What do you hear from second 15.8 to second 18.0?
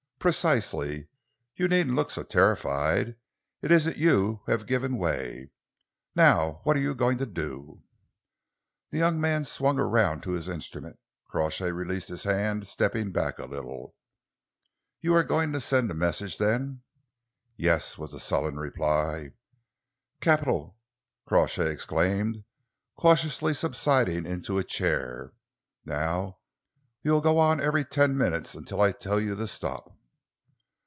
the message, then?" "Yes!"